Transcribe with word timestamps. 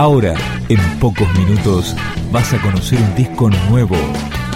Ahora, 0.00 0.34
en 0.70 0.80
pocos 0.98 1.28
minutos, 1.38 1.94
vas 2.32 2.54
a 2.54 2.62
conocer 2.62 2.98
un 2.98 3.14
disco 3.14 3.50
nuevo. 3.68 3.98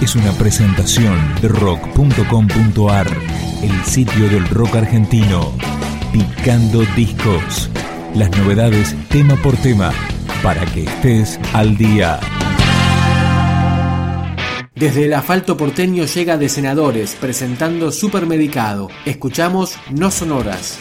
Es 0.01 0.17
una 0.17 0.33
presentación 0.33 1.19
de 1.43 1.49
rock.com.ar, 1.49 3.07
el 3.63 3.85
sitio 3.85 4.31
del 4.31 4.49
rock 4.49 4.77
argentino. 4.77 5.53
Picando 6.15 6.81
discos. 6.97 7.69
Las 8.15 8.31
novedades 8.39 8.97
tema 9.11 9.37
por 9.37 9.55
tema, 9.59 9.93
para 10.43 10.65
que 10.65 10.85
estés 10.85 11.39
al 11.53 11.77
día. 11.77 12.21
Desde 14.75 15.05
el 15.05 15.13
asfalto 15.13 15.59
porteño 15.59 16.07
llega 16.07 16.39
de 16.39 16.49
senadores 16.49 17.19
presentando 17.21 17.93
Supermedicado. 17.93 18.89
Escuchamos 19.05 19.77
No 19.91 20.11
Sonoras. 20.11 20.79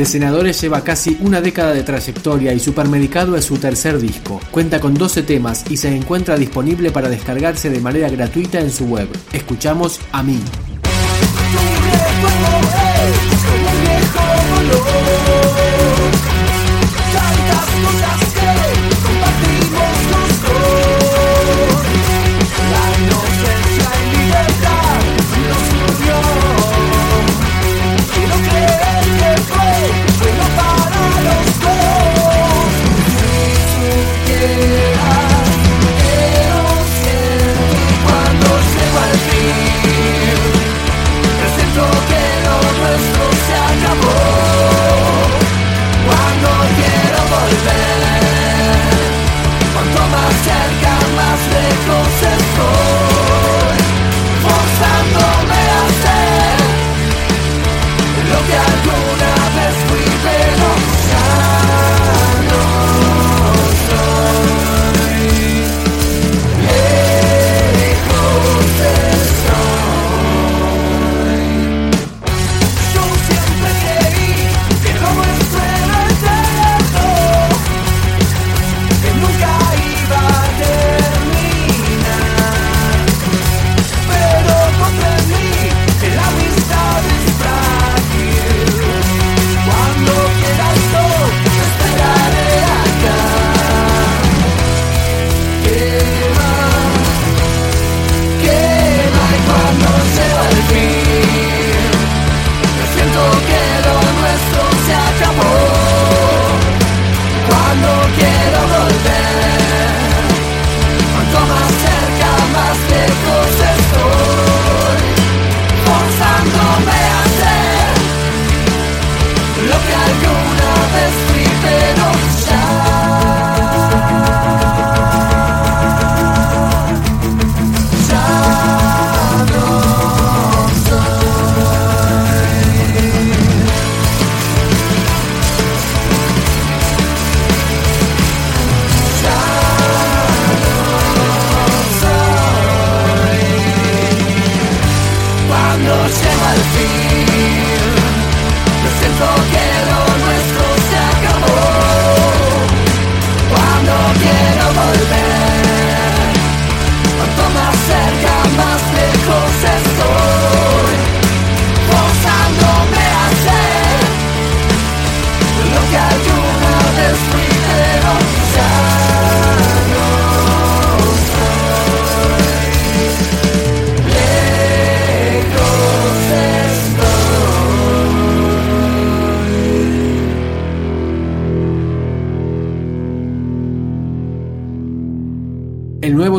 De 0.00 0.06
Senadores 0.06 0.58
lleva 0.58 0.82
casi 0.82 1.18
una 1.20 1.42
década 1.42 1.74
de 1.74 1.82
trayectoria 1.82 2.54
y 2.54 2.58
Supermedicado 2.58 3.36
es 3.36 3.44
su 3.44 3.58
tercer 3.58 3.98
disco. 3.98 4.40
Cuenta 4.50 4.80
con 4.80 4.94
12 4.94 5.24
temas 5.24 5.70
y 5.70 5.76
se 5.76 5.94
encuentra 5.94 6.38
disponible 6.38 6.90
para 6.90 7.10
descargarse 7.10 7.68
de 7.68 7.80
manera 7.80 8.08
gratuita 8.08 8.60
en 8.60 8.70
su 8.70 8.86
web. 8.86 9.10
Escuchamos 9.30 10.00
a 10.10 10.22
mí. 10.22 10.40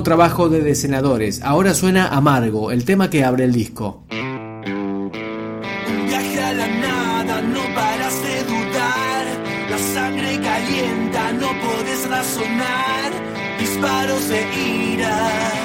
Trabajo 0.03 0.49
de 0.49 0.61
Desenadores. 0.61 1.41
Ahora 1.41 1.73
suena 1.73 2.07
Amargo, 2.07 2.71
el 2.71 2.85
tema 2.85 3.09
que 3.09 3.23
abre 3.23 3.43
el 3.43 3.53
disco. 3.53 4.03
Viaje 6.07 6.43
a 6.43 6.53
la 6.53 6.67
nada, 6.67 7.41
no 7.41 7.61
paras 7.75 8.23
de 8.23 8.43
dudar. 8.43 9.25
La 9.69 9.77
sangre 9.77 10.39
calienta, 10.41 11.33
no 11.33 11.47
puedes 11.61 12.09
razonar. 12.09 13.11
Disparos 13.59 14.29
de 14.29 14.93
ira. 14.93 15.60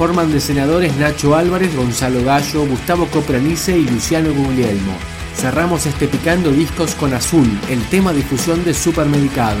Conforman 0.00 0.32
de 0.32 0.40
senadores 0.40 0.96
Nacho 0.96 1.34
Álvarez, 1.34 1.76
Gonzalo 1.76 2.24
Gallo, 2.24 2.64
Gustavo 2.64 3.04
Copranice 3.08 3.76
y 3.76 3.84
Luciano 3.84 4.32
Guglielmo. 4.32 4.94
Cerramos 5.36 5.84
este 5.84 6.08
picando 6.08 6.50
discos 6.50 6.94
con 6.94 7.12
Azul, 7.12 7.46
el 7.68 7.82
tema 7.90 8.14
difusión 8.14 8.64
de 8.64 8.72
Supermercado. 8.72 9.60